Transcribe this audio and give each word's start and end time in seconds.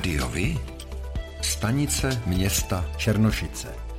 Rádiovi? 0.00 0.58
Stanice 1.42 2.22
města 2.26 2.84
Černošice. 2.96 3.89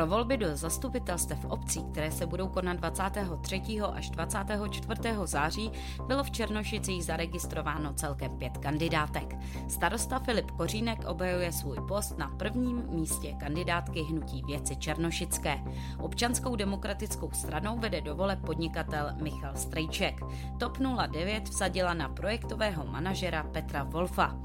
Pro 0.00 0.06
volby 0.06 0.36
do 0.36 0.56
zastupitelstev 0.56 1.44
obcí, 1.44 1.84
které 1.92 2.10
se 2.10 2.26
budou 2.26 2.48
konat 2.48 2.76
23. 2.76 3.62
až 3.92 4.10
24. 4.10 5.00
září, 5.24 5.70
bylo 6.06 6.24
v 6.24 6.30
Černošicích 6.30 7.04
zaregistrováno 7.04 7.94
celkem 7.94 8.38
pět 8.38 8.58
kandidátek. 8.58 9.36
Starosta 9.68 10.18
Filip 10.18 10.50
Kořínek 10.50 11.04
obhajuje 11.06 11.52
svůj 11.52 11.76
post 11.88 12.18
na 12.18 12.28
prvním 12.28 12.82
místě 12.88 13.34
kandidátky 13.40 14.02
Hnutí 14.02 14.42
věci 14.46 14.76
Černošické. 14.76 15.60
Občanskou 15.98 16.56
demokratickou 16.56 17.30
stranou 17.32 17.78
vede 17.78 18.00
do 18.00 18.14
voleb 18.14 18.38
podnikatel 18.46 19.12
Michal 19.22 19.56
Strejček. 19.56 20.20
TOP 20.58 20.78
09 21.08 21.48
vsadila 21.48 21.94
na 21.94 22.08
projektového 22.08 22.86
manažera 22.86 23.42
Petra 23.42 23.82
Wolfa. 23.82 24.36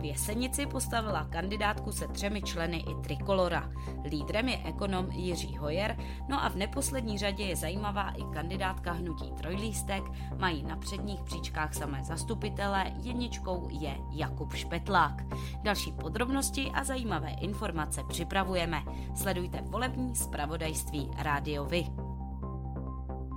V 0.00 0.04
Jesenici 0.04 0.66
postavila 0.66 1.24
kandidátku 1.24 1.92
se 1.92 2.08
třemi 2.08 2.42
členy 2.42 2.76
i 2.76 2.94
Trikolora. 2.94 3.70
Lídrem 4.04 4.48
je 4.48 4.58
ekonom 4.64 5.10
Jiří 5.10 5.56
Hojer, 5.56 5.96
no 6.28 6.44
a 6.44 6.48
v 6.48 6.56
neposlední 6.56 7.18
řadě 7.18 7.44
je 7.44 7.56
zajímavá 7.56 8.10
i 8.10 8.22
kandidátka 8.32 8.92
hnutí 8.92 9.32
Trojlístek, 9.32 10.02
mají 10.38 10.62
na 10.62 10.76
předních 10.76 11.22
příčkách 11.22 11.74
samé 11.74 12.04
zastupitele, 12.04 12.92
jedničkou 13.02 13.68
je 13.70 13.96
Jakub 14.10 14.54
Špetlák. 14.54 15.22
Další 15.62 15.92
podrobnosti 15.92 16.70
a 16.74 16.84
zajímavé 16.84 17.30
informace 17.30 18.00
připravujeme. 18.08 18.82
Sledujte 19.14 19.62
volební 19.62 20.16
zpravodajství 20.16 21.10
Rádio 21.18 21.64
Vy. 21.64 21.84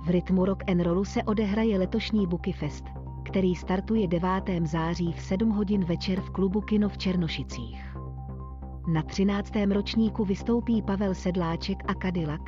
V 0.04 0.10
rytmu 0.10 0.44
rock 0.44 0.70
and 0.70 0.80
rollu 0.80 1.04
se 1.04 1.22
odehraje 1.22 1.78
letošní 1.78 2.26
Buky 2.26 2.52
Fest 2.52 3.03
který 3.24 3.54
startuje 3.54 4.08
9. 4.08 4.30
září 4.64 5.12
v 5.12 5.20
7 5.20 5.50
hodin 5.50 5.84
večer 5.84 6.20
v 6.20 6.30
klubu 6.30 6.60
Kino 6.60 6.88
v 6.88 6.98
Černošicích. 6.98 7.96
Na 8.92 9.02
13. 9.02 9.52
ročníku 9.72 10.24
vystoupí 10.24 10.82
Pavel 10.82 11.14
Sedláček 11.14 11.78
a 11.88 11.94
Cadillac, 12.02 12.40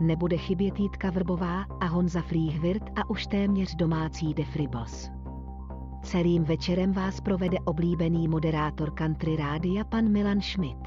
nebude 0.00 0.36
chybět 0.36 0.80
Jitka 0.80 1.10
Vrbová 1.10 1.62
a 1.80 1.86
Honza 1.86 2.22
Flíhvirt 2.22 2.82
a 2.96 3.10
už 3.10 3.26
téměř 3.26 3.74
domácí 3.74 4.34
Defribos. 4.34 5.10
Celým 6.02 6.44
večerem 6.44 6.92
vás 6.92 7.20
provede 7.20 7.58
oblíbený 7.64 8.28
moderátor 8.28 8.90
country 8.90 9.36
rádia 9.36 9.84
pan 9.84 10.08
Milan 10.08 10.40
Schmidt. 10.40 10.78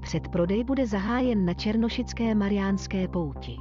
Předprodej 0.00 0.64
bude 0.64 0.86
zahájen 0.86 1.44
na 1.44 1.54
Černošické 1.54 2.34
Mariánské 2.34 3.08
pouti. 3.08 3.56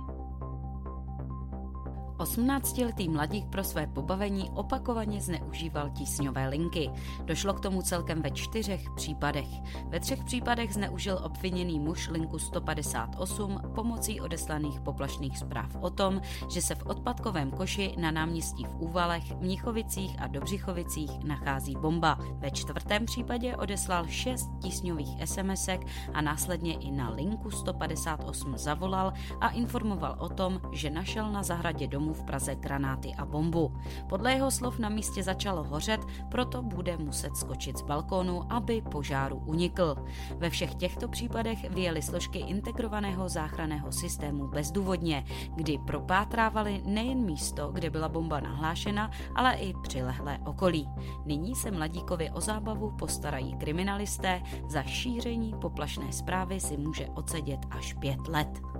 18-letý 2.21 3.09
mladík 3.09 3.45
pro 3.47 3.63
své 3.63 3.87
pobavení 3.87 4.49
opakovaně 4.49 5.21
zneužíval 5.21 5.89
tísňové 5.89 6.47
linky. 6.47 6.89
Došlo 7.25 7.53
k 7.53 7.59
tomu 7.59 7.81
celkem 7.81 8.21
ve 8.21 8.31
čtyřech 8.31 8.89
případech. 8.95 9.47
Ve 9.87 9.99
třech 9.99 10.23
případech 10.23 10.73
zneužil 10.73 11.19
obviněný 11.23 11.79
muž 11.79 12.09
linku 12.09 12.39
158 12.39 13.59
pomocí 13.75 14.21
odeslaných 14.21 14.79
poplašných 14.79 15.37
zpráv 15.37 15.75
o 15.81 15.89
tom, 15.89 16.21
že 16.49 16.61
se 16.61 16.75
v 16.75 16.85
odpadkovém 16.85 17.51
koši 17.51 17.95
na 17.97 18.11
náměstí 18.11 18.65
v 18.65 18.75
Úvalech, 18.79 19.35
Mnichovicích 19.39 20.21
a 20.21 20.27
Dobřichovicích 20.27 21.23
nachází 21.23 21.75
bomba. 21.75 22.17
Ve 22.33 22.51
čtvrtém 22.51 23.05
případě 23.05 23.57
odeslal 23.57 24.07
šest 24.07 24.49
tísňových 24.61 25.09
SMSek 25.25 25.81
a 26.13 26.21
následně 26.21 26.73
i 26.73 26.91
na 26.91 27.09
linku 27.09 27.51
158 27.51 28.57
zavolal 28.57 29.13
a 29.41 29.49
informoval 29.49 30.15
o 30.19 30.29
tom, 30.29 30.61
že 30.71 30.89
našel 30.89 31.31
na 31.31 31.43
zahradě 31.43 31.87
domu 31.87 32.10
v 32.13 32.23
Praze 32.23 32.55
granáty 32.55 33.11
a 33.17 33.25
bombu. 33.25 33.73
Podle 34.09 34.33
jeho 34.33 34.51
slov 34.51 34.79
na 34.79 34.89
místě 34.89 35.23
začalo 35.23 35.63
hořet, 35.63 36.01
proto 36.29 36.61
bude 36.61 36.97
muset 36.97 37.37
skočit 37.37 37.77
z 37.77 37.81
balkónu, 37.81 38.53
aby 38.53 38.81
požáru 38.81 39.41
unikl. 39.45 39.95
Ve 40.37 40.49
všech 40.49 40.75
těchto 40.75 41.07
případech 41.07 41.69
vyjeli 41.69 42.01
složky 42.01 42.39
integrovaného 42.39 43.29
záchranného 43.29 43.91
systému 43.91 44.47
bezdůvodně, 44.47 45.25
kdy 45.55 45.77
propátrávali 45.77 46.81
nejen 46.85 47.25
místo, 47.25 47.71
kde 47.71 47.89
byla 47.89 48.09
bomba 48.09 48.39
nahlášena, 48.39 49.11
ale 49.35 49.53
i 49.53 49.73
přilehlé 49.83 50.39
okolí. 50.45 50.89
Nyní 51.25 51.55
se 51.55 51.71
mladíkovi 51.71 52.29
o 52.29 52.41
zábavu 52.41 52.91
postarají 52.91 53.55
kriminalisté, 53.55 54.41
za 54.67 54.83
šíření 54.83 55.53
poplašné 55.61 56.13
zprávy 56.13 56.59
si 56.59 56.77
může 56.77 57.07
odsedět 57.07 57.59
až 57.71 57.93
pět 57.93 58.27
let. 58.27 58.70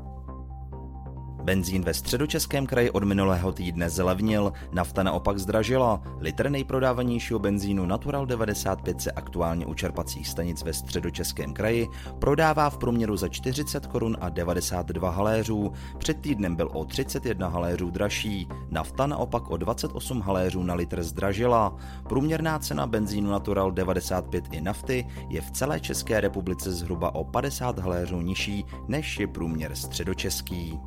Benzín 1.44 1.84
ve 1.84 1.94
středočeském 1.94 2.66
kraji 2.66 2.92
od 2.92 3.04
minulého 3.04 3.52
týdne 3.52 3.90
zlevnil, 3.90 4.54
nafta 4.72 5.04
naopak 5.04 5.40
zdražila. 5.40 6.02
Litr 6.20 6.50
nejprodávanějšího 6.50 7.40
benzínu 7.40 7.86
Natural 7.86 8.26
95 8.26 9.02
se 9.02 9.12
aktuálně 9.12 9.66
u 9.66 9.74
čerpacích 9.74 10.28
stanic 10.28 10.64
ve 10.64 10.74
středočeském 10.74 11.54
kraji 11.54 11.88
prodává 12.20 12.70
v 12.70 12.78
průměru 12.78 13.18
za 13.18 13.28
40 13.28 13.88
korun 13.88 14.18
a 14.22 14.30
92 14.30 15.10
haléřů. 15.10 15.72
Před 15.98 16.22
týdnem 16.22 16.56
byl 16.56 16.70
o 16.74 16.86
31 16.86 17.48
haléřů 17.48 17.90
dražší. 17.90 18.48
Nafta 18.70 19.08
naopak 19.08 19.52
o 19.52 19.58
28 19.58 20.22
haléřů 20.22 20.64
na 20.64 20.74
litr 20.74 21.04
zdražila. 21.04 21.76
Průměrná 22.10 22.60
cena 22.60 22.88
benzínu 22.88 23.32
Natural 23.32 23.72
95 23.72 24.46
i 24.52 24.62
nafty 24.62 25.08
je 25.30 25.42
v 25.42 25.52
celé 25.52 25.80
České 25.80 26.22
republice 26.22 26.72
zhruba 26.72 27.16
o 27.16 27.24
50 27.24 27.80
haléřů 27.80 28.22
nižší 28.22 28.66
než 28.88 29.20
je 29.20 29.28
průměr 29.28 29.76
středočeský. 29.76 30.80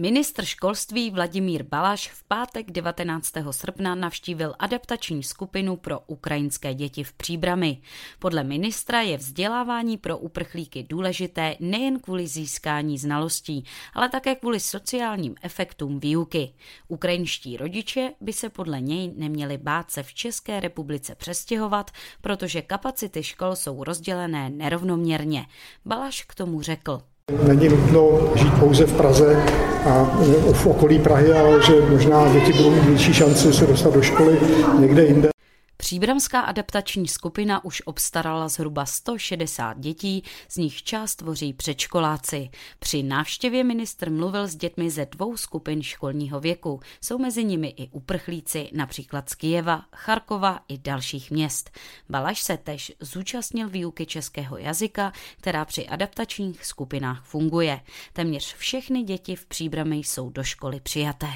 Ministr 0.00 0.44
školství 0.44 1.10
Vladimír 1.10 1.62
Balaš 1.62 2.08
v 2.08 2.24
pátek 2.24 2.70
19. 2.70 3.32
srpna 3.50 3.94
navštívil 3.94 4.54
adaptační 4.58 5.22
skupinu 5.22 5.76
pro 5.76 6.00
ukrajinské 6.00 6.74
děti 6.74 7.04
v 7.04 7.12
Příbrami. 7.12 7.78
Podle 8.18 8.44
ministra 8.44 9.00
je 9.00 9.16
vzdělávání 9.16 9.98
pro 9.98 10.18
uprchlíky 10.18 10.86
důležité 10.88 11.56
nejen 11.60 12.00
kvůli 12.00 12.26
získání 12.26 12.98
znalostí, 12.98 13.64
ale 13.94 14.08
také 14.08 14.34
kvůli 14.34 14.60
sociálním 14.60 15.34
efektům 15.42 16.00
výuky. 16.00 16.54
Ukrajinští 16.88 17.56
rodiče 17.56 18.12
by 18.20 18.32
se 18.32 18.48
podle 18.48 18.80
něj 18.80 19.12
neměli 19.16 19.58
bát 19.58 19.90
se 19.90 20.02
v 20.02 20.14
České 20.14 20.60
republice 20.60 21.14
přestěhovat, 21.14 21.90
protože 22.20 22.62
kapacity 22.62 23.22
škol 23.22 23.56
jsou 23.56 23.84
rozdělené 23.84 24.50
nerovnoměrně. 24.50 25.46
Balaš 25.84 26.22
k 26.22 26.34
tomu 26.34 26.62
řekl. 26.62 27.02
Není 27.46 27.68
nutno 27.68 28.18
žít 28.34 28.52
pouze 28.60 28.86
v 28.86 28.92
Praze 28.92 29.42
a 29.86 30.18
v 30.52 30.66
okolí 30.66 30.98
Prahy, 30.98 31.32
ale 31.32 31.62
že 31.62 31.72
možná 31.90 32.32
děti 32.32 32.52
budou 32.52 32.70
mít 32.70 32.84
větší 32.84 33.14
šanci 33.14 33.52
se 33.52 33.66
dostat 33.66 33.94
do 33.94 34.02
školy 34.02 34.38
někde 34.78 35.04
jinde. 35.04 35.37
Příbramská 35.80 36.40
adaptační 36.40 37.08
skupina 37.08 37.64
už 37.64 37.82
obstarala 37.84 38.48
zhruba 38.48 38.86
160 38.86 39.78
dětí, 39.78 40.24
z 40.48 40.56
nich 40.56 40.82
část 40.82 41.16
tvoří 41.16 41.52
předškoláci. 41.52 42.50
Při 42.78 43.02
návštěvě 43.02 43.64
ministr 43.64 44.10
mluvil 44.10 44.46
s 44.46 44.56
dětmi 44.56 44.90
ze 44.90 45.06
dvou 45.06 45.36
skupin 45.36 45.82
školního 45.82 46.40
věku. 46.40 46.80
Jsou 47.00 47.18
mezi 47.18 47.44
nimi 47.44 47.68
i 47.68 47.88
uprchlíci, 47.88 48.70
například 48.72 49.28
z 49.28 49.34
Kijeva, 49.34 49.84
Charkova 49.92 50.60
i 50.68 50.78
dalších 50.78 51.30
měst. 51.30 51.70
Balaš 52.08 52.42
se 52.42 52.56
tež 52.56 52.92
zúčastnil 53.00 53.68
výuky 53.68 54.06
českého 54.06 54.58
jazyka, 54.58 55.12
která 55.36 55.64
při 55.64 55.86
adaptačních 55.86 56.66
skupinách 56.66 57.24
funguje. 57.24 57.80
Téměř 58.12 58.54
všechny 58.54 59.02
děti 59.02 59.36
v 59.36 59.46
Příbrami 59.46 59.96
jsou 59.96 60.30
do 60.30 60.44
školy 60.44 60.80
přijaté. 60.80 61.28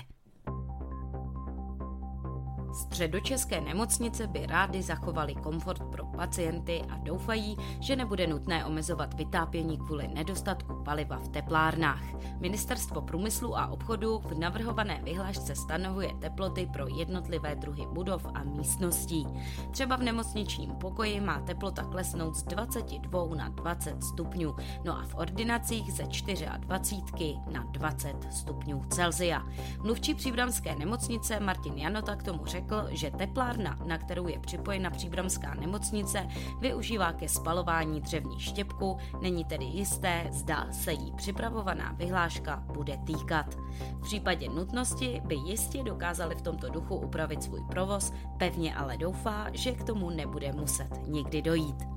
Středočeské 2.72 3.60
nemocnice 3.60 4.26
by 4.26 4.46
rády 4.46 4.82
zachovali 4.82 5.34
komfort 5.34 5.82
pro 5.82 6.06
pacienty 6.06 6.82
a 6.90 6.98
doufají, 6.98 7.56
že 7.80 7.96
nebude 7.96 8.26
nutné 8.26 8.64
omezovat 8.64 9.14
vytápění 9.14 9.78
kvůli 9.78 10.08
nedostatku 10.08 10.74
paliva 10.84 11.18
v 11.18 11.28
teplárnách. 11.28 12.02
Ministerstvo 12.40 13.00
průmyslu 13.02 13.58
a 13.58 13.66
obchodu 13.66 14.18
v 14.18 14.38
navrhované 14.38 15.00
vyhlášce 15.02 15.54
stanovuje 15.54 16.10
teploty 16.20 16.68
pro 16.72 16.86
jednotlivé 16.96 17.54
druhy 17.54 17.86
budov 17.92 18.26
a 18.34 18.42
místností. 18.42 19.26
Třeba 19.70 19.96
v 19.96 20.02
nemocničním 20.02 20.70
pokoji 20.70 21.20
má 21.20 21.40
teplota 21.40 21.82
klesnout 21.82 22.34
z 22.34 22.42
22 22.42 23.34
na 23.34 23.48
20 23.48 24.04
stupňů, 24.04 24.56
no 24.84 24.98
a 24.98 25.04
v 25.06 25.14
ordinacích 25.14 25.92
ze 25.92 26.02
24 26.02 27.36
na 27.52 27.62
20 27.62 28.14
stupňů 28.30 28.84
Celzia. 28.90 29.42
Mluvčí 29.82 30.14
příbramské 30.14 30.74
nemocnice 30.74 31.40
Martin 31.40 31.78
Janota 31.78 32.16
k 32.16 32.22
tomu 32.22 32.46
řekl, 32.46 32.61
uvedl, 32.62 32.88
že 32.90 33.10
teplárna, 33.10 33.78
na 33.86 33.98
kterou 33.98 34.28
je 34.28 34.38
připojena 34.38 34.90
příbramská 34.90 35.54
nemocnice, 35.54 36.28
využívá 36.60 37.12
ke 37.12 37.28
spalování 37.28 38.00
dřevní 38.00 38.40
štěpku, 38.40 38.98
není 39.22 39.44
tedy 39.44 39.64
jisté, 39.64 40.26
zda 40.30 40.66
se 40.70 40.92
jí 40.92 41.12
připravovaná 41.16 41.92
vyhláška 41.92 42.64
bude 42.74 42.96
týkat. 42.96 43.54
V 43.98 44.00
případě 44.02 44.48
nutnosti 44.48 45.22
by 45.24 45.34
jistě 45.34 45.82
dokázali 45.82 46.34
v 46.34 46.42
tomto 46.42 46.68
duchu 46.68 46.96
upravit 46.96 47.42
svůj 47.42 47.60
provoz, 47.70 48.12
pevně 48.38 48.74
ale 48.74 48.96
doufá, 48.96 49.46
že 49.52 49.72
k 49.72 49.84
tomu 49.84 50.10
nebude 50.10 50.52
muset 50.52 50.90
nikdy 51.06 51.42
dojít 51.42 51.91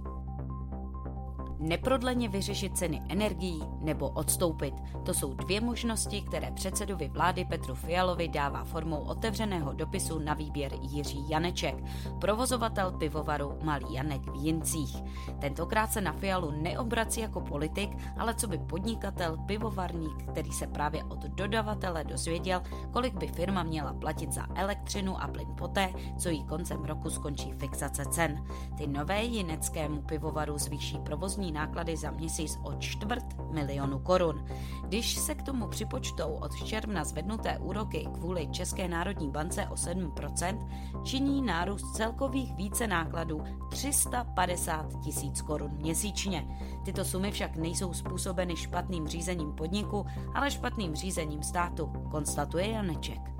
neprodleně 1.59 2.29
vyřešit 2.29 2.77
ceny 2.77 3.01
energií 3.09 3.63
nebo 3.79 4.09
odstoupit. 4.09 4.73
To 5.03 5.13
jsou 5.13 5.33
dvě 5.33 5.61
možnosti, 5.61 6.21
které 6.21 6.51
předsedovi 6.51 7.09
vlády 7.09 7.45
Petru 7.45 7.75
Fialovi 7.75 8.27
dává 8.27 8.63
formou 8.63 8.97
otevřeného 8.97 9.73
dopisu 9.73 10.19
na 10.19 10.33
výběr 10.33 10.71
Jiří 10.81 11.29
Janeček, 11.29 11.75
provozovatel 12.19 12.91
pivovaru 12.91 13.53
Malý 13.63 13.93
Janek 13.93 14.21
v 14.21 14.35
Jincích. 14.35 14.97
Tentokrát 15.39 15.91
se 15.91 16.01
na 16.01 16.11
Fialu 16.11 16.51
neobrací 16.51 17.21
jako 17.21 17.41
politik, 17.41 17.89
ale 18.17 18.33
co 18.35 18.47
by 18.47 18.57
podnikatel, 18.57 19.37
pivovarník, 19.37 20.23
který 20.31 20.51
se 20.51 20.67
právě 20.67 21.03
od 21.03 21.19
dodavatele 21.19 22.03
dozvěděl, 22.03 22.61
kolik 22.91 23.13
by 23.13 23.27
firma 23.27 23.63
měla 23.63 23.93
platit 23.93 24.33
za 24.33 24.47
elektřinu 24.55 25.23
a 25.23 25.27
plyn 25.27 25.47
poté, 25.57 25.93
co 26.17 26.29
jí 26.29 26.43
koncem 26.43 26.83
roku 26.83 27.09
skončí 27.09 27.51
fixace 27.51 28.05
cen. 28.05 28.45
Ty 28.77 28.87
nové 28.87 29.23
jineckému 29.23 30.01
pivovaru 30.01 30.57
zvýší 30.57 30.97
provozní 30.97 31.44
náklady 31.51 31.97
za 31.97 32.11
měsíc 32.11 32.59
o 32.63 32.73
čtvrt 32.73 33.25
milionu 33.51 33.99
korun. 33.99 34.45
Když 34.83 35.15
se 35.15 35.35
k 35.35 35.43
tomu 35.43 35.67
připočtou 35.67 36.33
od 36.33 36.55
června 36.55 37.03
zvednuté 37.03 37.57
úroky 37.57 38.07
kvůli 38.13 38.47
České 38.47 38.87
národní 38.87 39.29
bance 39.29 39.67
o 39.67 39.73
7%, 39.73 40.67
činí 41.03 41.41
nárůst 41.41 41.95
celkových 41.95 42.55
více 42.55 42.87
nákladů 42.87 43.43
350 43.71 44.99
tisíc 45.03 45.41
korun 45.41 45.71
měsíčně. 45.71 46.47
Tyto 46.85 47.05
sumy 47.05 47.31
však 47.31 47.55
nejsou 47.55 47.93
způsobeny 47.93 48.55
špatným 48.55 49.07
řízením 49.07 49.51
podniku, 49.51 50.05
ale 50.33 50.51
špatným 50.51 50.95
řízením 50.95 51.43
státu, 51.43 51.93
konstatuje 52.11 52.67
Janeček. 52.69 53.34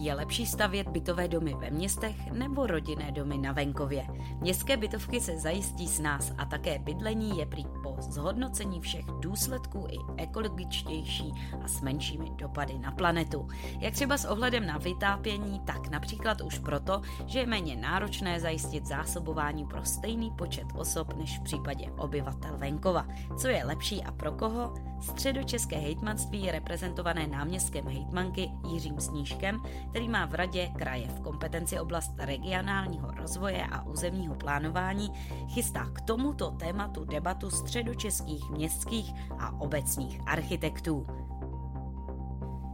Je 0.00 0.14
lepší 0.14 0.46
stavět 0.46 0.88
bytové 0.88 1.28
domy 1.28 1.54
ve 1.54 1.70
městech 1.70 2.32
nebo 2.32 2.66
rodinné 2.66 3.12
domy 3.12 3.38
na 3.38 3.52
venkově? 3.52 4.06
Městské 4.40 4.76
bytovky 4.76 5.20
se 5.20 5.38
zajistí 5.38 5.88
s 5.88 6.00
nás 6.00 6.32
a 6.38 6.44
také 6.44 6.78
bydlení 6.78 7.38
je 7.38 7.46
prý 7.46 7.64
zhodnocení 8.02 8.80
všech 8.80 9.04
důsledků 9.04 9.86
i 9.90 10.22
ekologičtější 10.22 11.32
a 11.64 11.68
s 11.68 11.80
menšími 11.80 12.30
dopady 12.30 12.78
na 12.78 12.90
planetu. 12.90 13.48
Jak 13.78 13.94
třeba 13.94 14.18
s 14.18 14.24
ohledem 14.24 14.66
na 14.66 14.78
vytápění, 14.78 15.60
tak 15.60 15.88
například 15.88 16.40
už 16.40 16.58
proto, 16.58 17.02
že 17.26 17.38
je 17.38 17.46
méně 17.46 17.76
náročné 17.76 18.40
zajistit 18.40 18.86
zásobování 18.86 19.66
pro 19.66 19.84
stejný 19.84 20.30
počet 20.30 20.66
osob 20.74 21.16
než 21.16 21.38
v 21.38 21.42
případě 21.42 21.92
obyvatel 21.96 22.58
venkova. 22.58 23.06
Co 23.36 23.48
je 23.48 23.64
lepší 23.64 24.04
a 24.04 24.12
pro 24.12 24.32
koho? 24.32 24.74
Středočeské 25.00 25.76
hejtmanství 25.76 26.42
je 26.42 26.52
reprezentované 26.52 27.26
náměstkem 27.26 27.84
hejtmanky 27.86 28.50
Jiřím 28.72 29.00
Snížkem, 29.00 29.62
který 29.90 30.08
má 30.08 30.26
v 30.26 30.34
radě 30.34 30.70
kraje 30.76 31.08
v 31.08 31.20
kompetenci 31.20 31.80
oblast 31.80 32.12
regionálního 32.18 33.10
rozvoje 33.10 33.66
a 33.66 33.82
územního 33.82 34.34
plánování, 34.34 35.12
chystá 35.48 35.90
k 35.92 36.00
tomuto 36.00 36.50
tématu 36.50 37.04
debatu 37.04 37.50
středočeských 37.88 38.50
městských 38.50 39.14
a 39.38 39.60
obecních 39.60 40.20
architektů. 40.26 41.06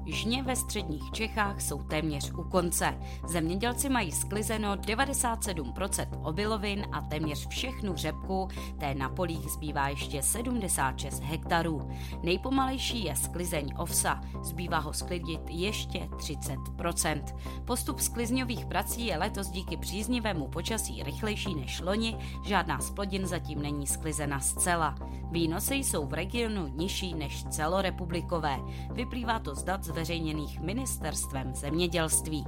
Žně 0.07 0.43
ve 0.43 0.57
středních 0.57 1.11
Čechách 1.11 1.61
jsou 1.61 1.83
téměř 1.83 2.33
u 2.33 2.43
konce. 2.43 2.99
Zemědělci 3.29 3.89
mají 3.89 4.13
sklizeno 4.13 4.75
97% 4.77 6.07
obilovin 6.23 6.87
a 6.93 7.01
téměř 7.01 7.49
všechnu 7.49 7.97
řepku, 7.97 8.49
té 8.79 8.95
na 8.95 9.09
polích 9.09 9.51
zbývá 9.51 9.89
ještě 9.89 10.23
76 10.23 11.23
hektarů. 11.23 11.91
Nejpomalejší 12.23 13.05
je 13.05 13.17
sklizeň 13.17 13.75
ovsa, 13.79 14.21
zbývá 14.43 14.79
ho 14.79 14.93
sklidit 14.93 15.41
ještě 15.51 15.99
30%. 15.99 17.23
Postup 17.65 18.01
sklizňových 18.01 18.67
prací 18.67 19.07
je 19.07 19.19
letos 19.19 19.49
díky 19.49 19.77
příznivému 19.77 20.49
počasí 20.49 21.03
rychlejší 21.03 21.55
než 21.55 21.81
loni, 21.81 22.17
žádná 22.45 22.81
z 22.81 22.91
plodin 22.91 23.27
zatím 23.27 23.63
není 23.63 23.87
sklizena 23.87 24.41
zcela. 24.41 24.95
Výnosy 25.31 25.75
jsou 25.75 26.07
v 26.07 26.15
regionu 26.15 26.67
nižší 26.67 27.15
než 27.15 27.45
celorepublikové. 27.45 28.59
Vyplývá 28.93 29.39
to 29.39 29.55
z 29.55 29.63
dat 29.63 29.85
zveřejněných 29.95 30.61
ministerstvem 30.61 31.55
zemědělství. 31.55 32.45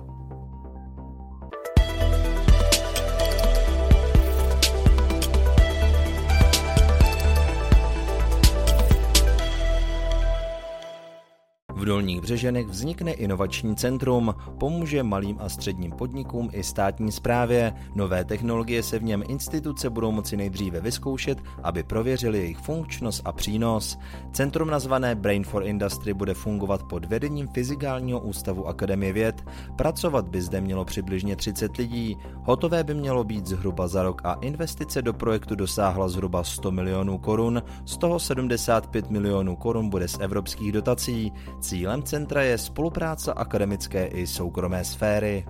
Dolních 11.86 12.20
Břeženech 12.20 12.66
vznikne 12.66 13.12
inovační 13.12 13.76
centrum, 13.76 14.34
pomůže 14.58 15.02
malým 15.02 15.36
a 15.40 15.48
středním 15.48 15.92
podnikům 15.92 16.50
i 16.52 16.62
státní 16.62 17.12
správě. 17.12 17.74
Nové 17.94 18.24
technologie 18.24 18.82
se 18.82 18.98
v 18.98 19.04
něm 19.04 19.22
instituce 19.28 19.90
budou 19.90 20.12
moci 20.12 20.36
nejdříve 20.36 20.80
vyzkoušet, 20.80 21.38
aby 21.62 21.82
prověřili 21.82 22.38
jejich 22.38 22.58
funkčnost 22.58 23.22
a 23.24 23.32
přínos. 23.32 23.98
Centrum 24.32 24.70
nazvané 24.70 25.14
Brain 25.14 25.44
for 25.44 25.62
Industry 25.64 26.14
bude 26.14 26.34
fungovat 26.34 26.82
pod 26.82 27.04
vedením 27.04 27.48
Fyzikálního 27.48 28.20
ústavu 28.20 28.66
Akademie 28.66 29.12
věd. 29.12 29.44
Pracovat 29.76 30.28
by 30.28 30.42
zde 30.42 30.60
mělo 30.60 30.84
přibližně 30.84 31.36
30 31.36 31.76
lidí. 31.76 32.16
Hotové 32.42 32.84
by 32.84 32.94
mělo 32.94 33.24
být 33.24 33.46
zhruba 33.46 33.88
za 33.88 34.02
rok 34.02 34.22
a 34.24 34.32
investice 34.32 35.02
do 35.02 35.12
projektu 35.12 35.54
dosáhla 35.54 36.08
zhruba 36.08 36.44
100 36.44 36.70
milionů 36.70 37.18
korun, 37.18 37.62
z 37.84 37.96
toho 37.96 38.18
75 38.18 39.10
milionů 39.10 39.56
korun 39.56 39.88
bude 39.88 40.08
z 40.08 40.18
evropských 40.20 40.72
dotací. 40.72 41.32
Cílem 41.76 42.02
centra 42.02 42.42
je 42.42 42.58
spolupráce 42.58 43.34
akademické 43.34 44.06
i 44.06 44.26
soukromé 44.26 44.84
sféry. 44.84 45.44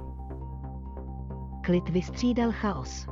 Klid 1.62 1.88
vystřídal 1.88 2.52
chaos. 2.52 3.06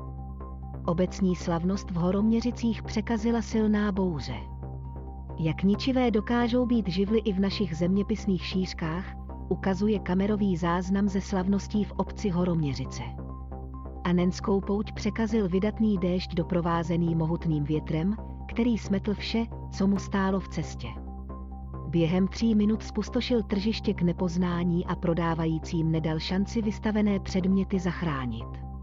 Obecní 0.87 1.37
slavnost 1.37 1.90
v 1.90 1.94
Horoměřicích 1.94 2.82
překazila 2.82 3.43
silná 3.43 3.93
bouře. 3.93 4.34
Jak 5.38 5.62
ničivé 5.62 6.11
dokážou 6.11 6.66
být 6.66 6.88
živly 6.88 7.19
i 7.19 7.32
v 7.32 7.40
našich 7.40 7.76
zeměpisných 7.76 8.46
šířkách, 8.46 9.05
ukazuje 9.49 9.99
kamerový 9.99 10.56
záznam 10.56 11.08
ze 11.08 11.20
slavností 11.20 11.84
v 11.84 11.93
obci 11.93 12.28
Horoměřice. 12.28 13.02
Anenskou 14.05 14.61
pouť 14.61 14.93
překazil 14.93 15.49
vydatný 15.49 15.99
déšť 15.99 16.34
doprovázený 16.34 17.14
mohutným 17.14 17.64
větrem, 17.64 18.16
který 18.49 18.78
smetl 18.78 19.14
vše, 19.14 19.44
co 19.72 19.87
mu 19.87 19.99
stálo 19.99 20.40
v 20.40 20.49
cestě. 20.49 21.04
Během 21.94 22.29
tří 22.29 22.55
minut 22.55 22.82
spustošil 22.82 23.43
tržiště 23.43 23.94
k 23.94 24.02
nepoznání 24.02 24.87
a 24.87 24.94
prodávajícím 24.96 25.92
nedal 25.92 26.19
šanci 26.19 26.62
vystavené 26.62 27.21
předměty 27.21 27.78
zachránit. 27.80 28.74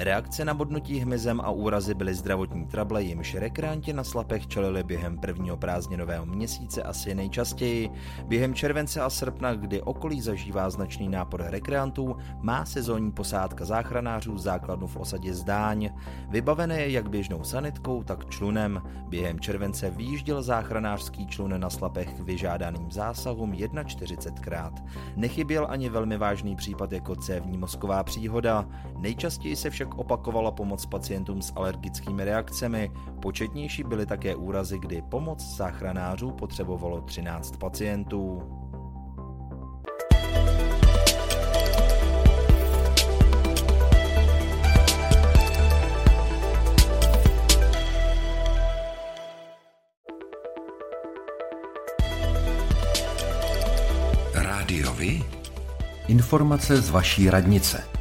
Reakce 0.00 0.44
na 0.44 0.54
bodnutí 0.54 0.98
hmyzem 0.98 1.40
a 1.40 1.50
úrazy 1.50 1.94
byly 1.94 2.14
zdravotní 2.14 2.66
trable, 2.66 3.02
jimž 3.02 3.34
rekreanti 3.34 3.92
na 3.92 4.04
slapech 4.04 4.46
čelili 4.46 4.82
během 4.84 5.18
prvního 5.18 5.56
prázdninového 5.56 6.26
měsíce 6.26 6.82
asi 6.82 7.14
nejčastěji. 7.14 7.90
Během 8.24 8.54
července 8.54 9.00
a 9.00 9.10
srpna, 9.10 9.54
kdy 9.54 9.82
okolí 9.82 10.20
zažívá 10.20 10.70
značný 10.70 11.08
nápor 11.08 11.44
rekreantů, 11.46 12.16
má 12.40 12.64
sezónní 12.64 13.12
posádka 13.12 13.64
záchranářů 13.64 14.38
základnu 14.38 14.86
v 14.86 14.96
osadě 14.96 15.34
Zdáň. 15.34 15.90
Vybavené 16.28 16.80
je 16.80 16.90
jak 16.90 17.10
běžnou 17.10 17.44
sanitkou, 17.44 18.02
tak 18.02 18.30
člunem. 18.30 18.82
Během 19.08 19.40
července 19.40 19.90
výjížděl 19.90 20.42
záchranářský 20.42 21.26
člun 21.26 21.60
na 21.60 21.70
slapech 21.70 22.12
k 22.12 22.20
vyžádaným 22.20 22.90
zásahům 22.90 23.52
41krát. 23.52 24.72
Nechyběl 25.16 25.66
ani 25.70 25.88
velmi 25.88 26.18
vážný 26.18 26.56
případ 26.56 26.92
jako 26.92 27.16
cévní 27.16 27.58
mozková 27.58 28.04
příhoda. 28.04 28.68
Nejčastěji 28.98 29.56
se 29.56 29.70
však 29.70 29.87
však 29.88 29.98
opakovala 29.98 30.50
pomoc 30.50 30.86
pacientům 30.86 31.42
s 31.42 31.52
alergickými 31.56 32.24
reakcemi. 32.24 32.90
Početnější 33.22 33.84
byly 33.84 34.06
také 34.06 34.36
úrazy, 34.36 34.78
kdy 34.78 35.02
pomoc 35.02 35.56
záchranářů 35.56 36.30
potřebovalo 36.30 37.00
13 37.00 37.56
pacientů. 37.56 38.42
Informace 56.08 56.76
z 56.80 56.90
vaší 56.90 57.30
radnice. 57.30 57.97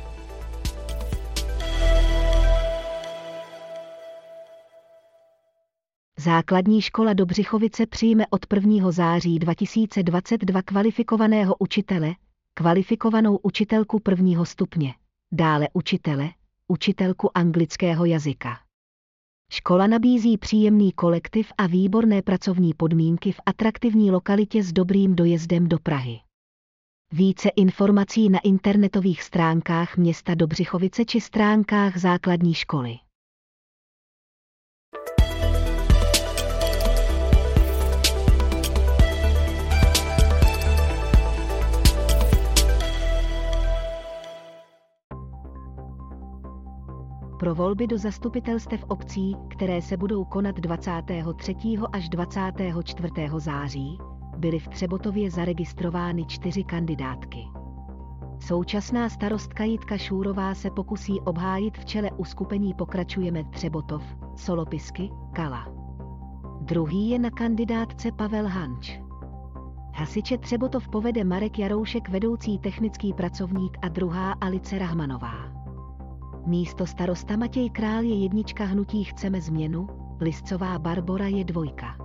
Základní 6.28 6.82
škola 6.82 7.14
Dobřichovice 7.14 7.86
přijme 7.86 8.28
od 8.30 8.46
1. 8.54 8.92
září 8.92 9.40
2022 9.40 10.62
kvalifikovaného 10.62 11.56
učitele, 11.60 12.16
kvalifikovanou 12.54 13.38
učitelku 13.38 14.00
prvního 14.00 14.46
stupně, 14.46 14.94
dále 15.32 15.68
učitele, 15.74 16.30
učitelku 16.68 17.38
anglického 17.38 18.06
jazyka. 18.06 18.60
Škola 19.52 19.88
nabízí 19.88 20.38
příjemný 20.38 20.92
kolektiv 20.92 21.52
a 21.58 21.68
výborné 21.68 22.22
pracovní 22.22 22.74
podmínky 22.74 23.32
v 23.32 23.40
atraktivní 23.46 24.12
lokalitě 24.12 24.64
s 24.64 24.74
dobrým 24.74 25.16
dojezdem 25.16 25.68
do 25.68 25.80
Prahy. 25.80 26.20
Více 27.12 27.50
informací 27.50 28.30
na 28.30 28.40
internetových 28.40 29.24
stránkách 29.24 29.98
města 29.98 30.36
Dobřichovice 30.36 31.06
či 31.06 31.22
stránkách 31.22 31.98
základní 31.98 32.54
školy. 32.54 33.07
Pro 47.38 47.56
volby 47.56 47.88
do 47.88 47.98
zastupitelstev 47.98 48.84
obcí, 48.88 49.36
které 49.50 49.82
se 49.82 49.98
budou 49.98 50.26
konat 50.26 50.56
23. 50.56 51.56
až 51.94 52.10
24. 52.10 53.10
září, 53.38 53.98
byly 54.38 54.60
v 54.60 54.68
Třebotově 54.68 55.32
zaregistrovány 55.32 56.26
čtyři 56.26 56.64
kandidátky. 56.64 57.40
Současná 58.40 59.10
starostka 59.10 59.64
Jitka 59.64 59.98
Šúrová 59.98 60.56
se 60.56 60.72
pokusí 60.72 61.20
obhájit 61.22 61.78
v 61.78 61.86
čele 61.86 62.10
uskupení 62.18 62.74
Pokračujeme 62.74 63.44
Třebotov, 63.44 64.04
Solopisky, 64.36 65.10
Kala. 65.34 65.68
Druhý 66.62 67.10
je 67.10 67.20
na 67.20 67.30
kandidátce 67.30 68.12
Pavel 68.12 68.48
Hanč. 68.48 69.00
Hasiče 69.94 70.38
Třebotov 70.38 70.90
povede 70.90 71.24
Marek 71.24 71.60
Jaroušek, 71.60 72.10
vedoucí 72.10 72.60
technický 72.60 73.14
pracovník 73.14 73.78
a 73.82 73.88
druhá 73.88 74.32
Alice 74.42 74.80
Rahmanová. 74.80 75.57
Místo 76.48 76.86
starosta 76.86 77.36
Matěj 77.36 77.70
Král 77.70 78.04
je 78.04 78.24
jednička 78.24 78.66
hnutí 78.66 79.04
Chceme 79.04 79.42
změnu, 79.42 79.88
Liscová 80.20 80.80
Barbora 80.80 81.28
je 81.28 81.44
dvojka. 81.44 81.98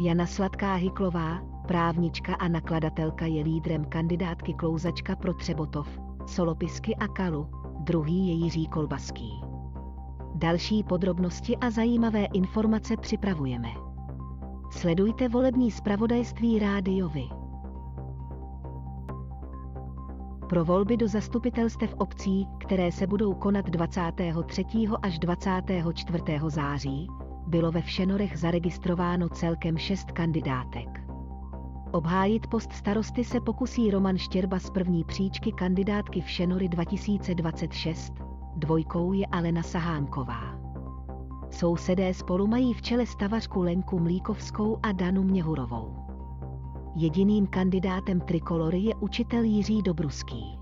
Jana 0.00 0.26
Sladká 0.26 0.74
Hyklová, 0.74 1.40
právnička 1.68 2.34
a 2.34 2.48
nakladatelka 2.48 3.26
je 3.26 3.44
lídrem 3.44 3.84
kandidátky 3.84 4.54
Klouzačka 4.54 5.16
pro 5.16 5.34
Třebotov, 5.34 5.88
Solopisky 6.26 6.96
a 6.96 7.08
Kalu, 7.08 7.48
druhý 7.80 8.28
je 8.28 8.34
Jiří 8.34 8.66
Kolbaský. 8.66 9.32
Další 10.34 10.82
podrobnosti 10.82 11.56
a 11.56 11.70
zajímavé 11.70 12.24
informace 12.24 12.96
připravujeme. 12.96 13.68
Sledujte 14.70 15.28
volební 15.28 15.70
zpravodajství 15.70 16.58
rádiovi 16.58 17.35
pro 20.46 20.64
volby 20.64 20.96
do 20.96 21.08
zastupitelstev 21.08 21.94
obcí, 21.98 22.48
které 22.58 22.92
se 22.92 23.06
budou 23.06 23.34
konat 23.34 23.70
23. 23.70 24.64
až 25.02 25.18
24. 25.18 26.22
září, 26.48 27.08
bylo 27.46 27.72
ve 27.72 27.82
Všenorech 27.82 28.38
zaregistrováno 28.38 29.28
celkem 29.28 29.78
šest 29.78 30.12
kandidátek. 30.12 31.00
Obhájit 31.92 32.46
post 32.46 32.72
starosty 32.72 33.24
se 33.24 33.40
pokusí 33.40 33.90
Roman 33.90 34.18
Štěrba 34.18 34.58
z 34.58 34.70
první 34.70 35.04
příčky 35.04 35.52
kandidátky 35.52 36.20
Všenory 36.20 36.68
2026, 36.68 38.12
dvojkou 38.56 39.12
je 39.12 39.26
Alena 39.26 39.62
Sahánková. 39.62 40.58
Sousedé 41.50 42.14
spolu 42.14 42.46
mají 42.46 42.74
v 42.74 42.82
čele 42.82 43.06
stavařku 43.06 43.62
Lenku 43.62 43.98
Mlíkovskou 43.98 44.78
a 44.82 44.92
Danu 44.92 45.22
Měhurovou. 45.22 46.05
Jediným 46.98 47.46
kandidátem 47.46 48.20
trikolory 48.20 48.78
je 48.78 48.94
učitel 48.94 49.44
Jiří 49.44 49.82
Dobruský. 49.82 50.58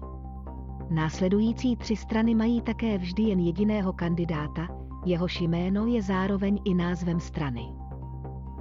Následující 0.91 1.77
tři 1.77 1.97
strany 1.97 2.35
mají 2.35 2.61
také 2.61 2.99
vždy 2.99 3.23
jen 3.23 3.41
jediného 3.41 3.93
kandidáta, 3.93 4.69
jehož 5.05 5.41
jméno 5.41 5.87
je 5.87 6.03
zároveň 6.03 6.61
i 6.65 6.75
názvem 6.75 7.21
strany. 7.21 7.63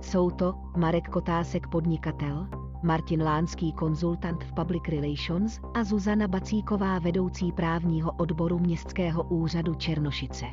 Jsou 0.01 0.29
to 0.29 0.53
Marek 0.77 1.09
Kotásek 1.09 1.67
podnikatel, 1.67 2.47
Martin 2.83 3.23
Lánský 3.23 3.73
konzultant 3.73 4.43
v 4.43 4.53
Public 4.53 4.83
Relations 4.89 5.59
a 5.73 5.83
Zuzana 5.83 6.27
Bacíková 6.27 6.99
vedoucí 6.99 7.51
právního 7.51 8.11
odboru 8.11 8.59
Městského 8.59 9.23
úřadu 9.23 9.73
Černošice. 9.73 10.45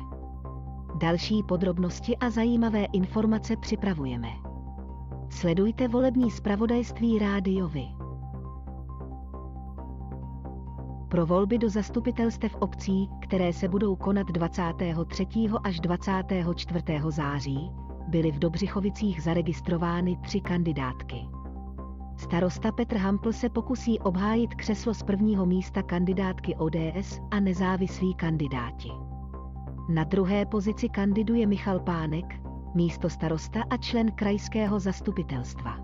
Další 0.97 1.43
podrobnosti 1.43 2.17
a 2.17 2.29
zajímavé 2.29 2.85
informace 2.85 3.57
připravujeme. 3.57 4.40
Sledujte 5.41 5.87
volební 5.87 6.31
zpravodajství 6.31 7.19
rádiovi. 7.19 7.87
Pro 11.09 11.25
volby 11.25 11.57
do 11.57 11.69
zastupitelstev 11.69 12.55
obcí, 12.59 13.09
které 13.21 13.53
se 13.53 13.67
budou 13.67 13.95
konat 13.95 14.27
23. 14.27 15.27
až 15.63 15.79
24. 15.79 16.83
září, 17.09 17.71
byly 18.07 18.31
v 18.31 18.39
Dobřichovicích 18.39 19.23
zaregistrovány 19.23 20.17
tři 20.21 20.41
kandidátky. 20.41 21.27
Starosta 22.17 22.71
Petr 22.71 22.97
Hampl 22.97 23.31
se 23.31 23.49
pokusí 23.49 23.99
obhájit 23.99 24.55
křeslo 24.55 24.93
z 24.93 25.03
prvního 25.03 25.45
místa 25.45 25.83
kandidátky 25.83 26.55
ODS 26.55 27.21
a 27.31 27.39
nezávislí 27.39 28.15
kandidáti. 28.15 28.91
Na 29.89 30.03
druhé 30.03 30.45
pozici 30.45 30.89
kandiduje 30.89 31.47
Michal 31.47 31.79
Pánek, 31.79 32.40
místo 32.75 33.09
starosta 33.09 33.63
a 33.69 33.77
člen 33.77 34.11
krajského 34.11 34.79
zastupitelstva. 34.79 35.77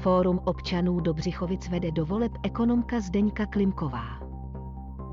Fórum 0.00 0.40
občanů 0.44 1.00
Dobřichovic 1.00 1.68
vede 1.68 1.90
do 1.90 2.06
voleb 2.06 2.32
ekonomka 2.42 3.00
Zdeňka 3.00 3.46
Klimková. 3.46 4.22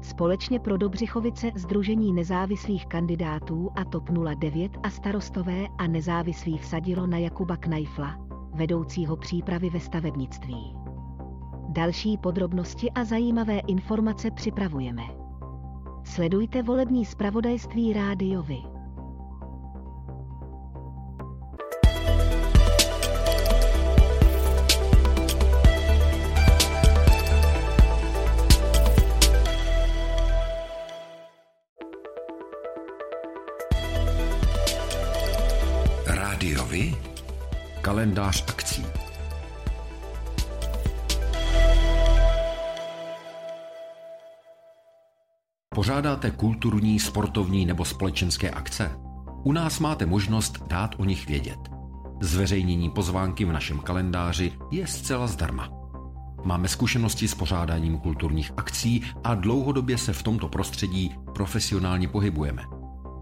Společně 0.02 0.60
pro 0.60 0.78
Dobřichovice 0.78 1.52
Združení 1.56 2.14
nezávislých 2.14 2.86
kandidátů 2.86 3.70
a 3.76 3.86
TOP 3.86 4.10
09 4.36 4.72
a 4.84 4.90
starostové 4.90 5.68
a 5.78 5.88
nezávislí 5.88 6.58
vsadilo 6.58 7.08
na 7.08 7.18
Jakuba 7.18 7.58
Knajfla, 7.58 8.18
vedoucího 8.54 9.18
přípravy 9.18 9.70
ve 9.70 9.80
stavebnictví. 9.80 10.76
Další 11.70 12.18
podrobnosti 12.18 12.92
a 12.92 13.04
zajímavé 13.04 13.60
informace 13.60 14.32
připravujeme. 14.32 15.04
Sledujte 16.04 16.64
volební 16.64 17.06
zpravodajství 17.06 17.94
rádiovi. 17.94 18.69
Kalendář 37.90 38.46
akcí. 38.48 38.86
Pořádáte 45.76 46.32
kulturní, 46.32 47.00
sportovní 47.00 47.66
nebo 47.66 47.86
společenské 47.86 48.52
akce? 48.52 48.92
U 49.44 49.52
nás 49.52 49.80
máte 49.80 50.06
možnost 50.06 50.64
dát 50.68 50.96
o 50.98 51.06
nich 51.06 51.28
vědět. 51.28 51.60
Zveřejnění 52.22 52.90
pozvánky 52.90 53.46
v 53.46 53.52
našem 53.52 53.80
kalendáři 53.80 54.54
je 54.72 54.88
zcela 54.88 55.28
zdarma. 55.28 55.70
Máme 56.44 56.68
zkušenosti 56.68 57.28
s 57.28 57.36
pořádáním 57.36 57.98
kulturních 57.98 58.52
akcí 58.58 59.04
a 59.24 59.36
dlouhodobě 59.36 59.98
se 59.98 60.14
v 60.14 60.24
tomto 60.24 60.48
prostředí 60.48 61.16
profesionálně 61.34 62.08
pohybujeme– 62.08 62.64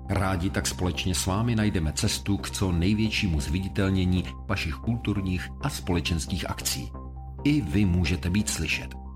Rádi 0.09 0.49
tak 0.49 0.67
společně 0.67 1.15
s 1.15 1.25
vámi 1.25 1.55
najdeme 1.55 1.93
cestu 1.93 2.37
k 2.37 2.49
co 2.49 2.71
největšímu 2.71 3.41
zviditelnění 3.41 4.23
vašich 4.47 4.73
kulturních 4.73 5.49
a 5.61 5.69
společenských 5.69 6.49
akcí. 6.49 6.91
I 7.43 7.61
vy 7.61 7.85
můžete 7.85 8.29
být 8.29 8.49
slyšet. 8.49 9.06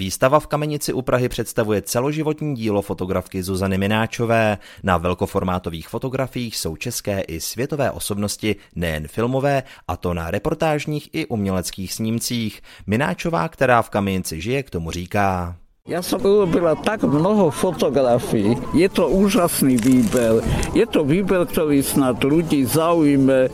Výstava 0.00 0.40
v 0.40 0.46
Kamenici 0.46 0.92
u 0.92 1.02
Prahy 1.02 1.28
představuje 1.28 1.82
celoživotní 1.82 2.54
dílo 2.54 2.82
fotografky 2.82 3.42
Zuzany 3.42 3.78
Mináčové. 3.78 4.58
Na 4.82 4.96
velkoformátových 4.96 5.88
fotografiích 5.88 6.56
jsou 6.56 6.76
české 6.76 7.20
i 7.20 7.40
světové 7.40 7.90
osobnosti, 7.90 8.56
nejen 8.74 9.08
filmové, 9.08 9.62
a 9.88 9.96
to 9.96 10.14
na 10.14 10.30
reportážních 10.30 11.08
i 11.12 11.26
uměleckých 11.26 11.92
snímcích. 11.92 12.62
Mináčová, 12.86 13.48
která 13.48 13.82
v 13.82 13.90
Kamenici 13.90 14.40
žije, 14.40 14.62
k 14.62 14.70
tomu 14.70 14.90
říká. 14.90 15.56
Já 15.88 16.02
jsem 16.02 16.20
urobila 16.26 16.74
tak 16.74 17.02
mnoho 17.02 17.50
fotografií, 17.50 18.56
je 18.74 18.88
to 18.88 19.08
úžasný 19.08 19.76
výběr. 19.76 20.32
Je 20.74 20.86
to 20.86 21.04
výběr, 21.04 21.46
který 21.46 21.82
snad 21.82 22.24
lidi 22.24 22.66
zaujme 22.66 23.48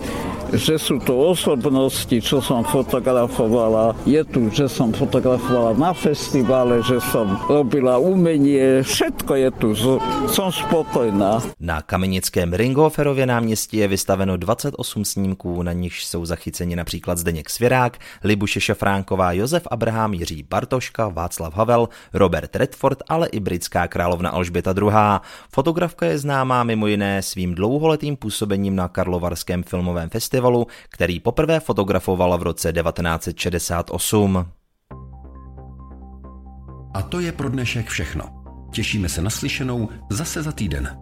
že 0.52 0.78
sú 0.78 1.02
tu 1.02 1.16
osobnosti, 1.16 2.14
čo 2.22 2.38
som 2.38 2.62
fotografovala. 2.62 3.98
Je 4.06 4.22
tu, 4.22 4.46
že 4.50 4.70
som 4.70 4.94
fotografovala 4.94 5.74
na 5.74 5.90
festivale, 5.90 6.82
že 6.82 7.02
som 7.10 7.38
robila 7.50 7.98
umenie, 7.98 8.82
všetko 8.86 9.32
je 9.34 9.48
tu. 9.58 9.68
Som 10.30 10.52
spokojná. 10.52 11.42
Na 11.60 11.82
kamenickém 11.82 12.52
Ringhoferově 12.52 13.26
náměstí 13.26 13.76
je 13.76 13.88
vystaveno 13.88 14.36
28 14.36 15.04
snímků, 15.04 15.62
na 15.62 15.72
nichž 15.72 16.04
jsou 16.04 16.24
zachyceni 16.24 16.76
například 16.76 17.18
Zdeněk 17.18 17.50
Svěrák, 17.50 17.98
Libuše 18.24 18.60
Šafránková, 18.60 19.32
Josef 19.32 19.66
Abraham, 19.70 20.14
Jiří 20.14 20.42
Bartoška, 20.50 21.08
Václav 21.08 21.54
Havel, 21.54 21.88
Robert 22.12 22.56
Redford, 22.56 23.02
ale 23.08 23.28
i 23.28 23.40
britská 23.40 23.88
královna 23.88 24.30
Alžběta 24.30 24.74
II. 24.80 24.90
Fotografka 25.52 26.06
je 26.06 26.18
známá 26.18 26.64
mimo 26.64 26.86
jiné 26.86 27.22
svým 27.22 27.54
dlouholetým 27.54 28.16
působením 28.16 28.76
na 28.76 28.88
Karlovarském 28.88 29.62
filmovém 29.62 30.10
festivalu, 30.10 30.35
který 30.88 31.20
poprvé 31.20 31.60
fotografovala 31.60 32.36
v 32.36 32.42
roce 32.42 32.72
1968. 32.72 34.46
A 36.94 37.02
to 37.02 37.20
je 37.20 37.32
pro 37.32 37.48
dnešek 37.48 37.88
všechno. 37.88 38.24
Těšíme 38.72 39.08
se 39.08 39.22
na 39.22 39.30
slyšenou 39.30 39.88
zase 40.10 40.42
za 40.42 40.52
týden. 40.52 40.98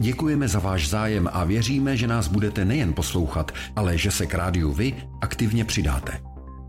Děkujeme 0.00 0.48
za 0.48 0.58
váš 0.58 0.88
zájem 0.88 1.28
a 1.32 1.44
věříme, 1.44 1.96
že 1.96 2.06
nás 2.06 2.28
budete 2.28 2.64
nejen 2.64 2.92
poslouchat, 2.92 3.52
ale 3.76 3.98
že 3.98 4.10
se 4.10 4.26
k 4.26 4.34
rádiu 4.34 4.72
vy 4.72 4.94
aktivně 5.20 5.64
přidáte. 5.64 6.20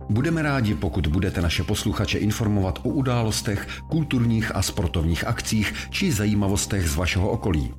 Budeme 0.09 0.41
rádi, 0.41 0.75
pokud 0.75 1.07
budete 1.07 1.41
naše 1.41 1.63
posluchače 1.63 2.17
informovat 2.17 2.79
o 2.83 2.89
událostech, 2.89 3.67
kulturních 3.89 4.55
a 4.55 4.61
sportovních 4.61 5.27
akcích 5.27 5.73
či 5.89 6.11
zajímavostech 6.11 6.89
z 6.89 6.95
vašeho 6.95 7.29
okolí. 7.29 7.73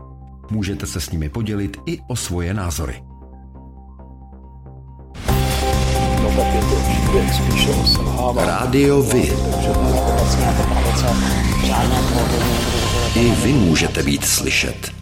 Můžete 0.50 0.86
se 0.86 1.00
s 1.00 1.10
nimi 1.10 1.28
podělit 1.28 1.76
i 1.86 1.98
o 2.08 2.16
svoje 2.16 2.54
názory. 2.54 3.02
Rádio 8.36 9.02
Vy. 9.02 9.32
I 13.14 13.30
vy 13.30 13.52
můžete 13.52 14.02
být 14.02 14.24
slyšet. 14.24 14.92